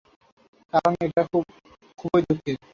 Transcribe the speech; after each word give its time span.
কারণ 0.73 0.93
এটা 1.05 1.21
খুবই 1.99 2.21
দুঃখের। 2.27 2.57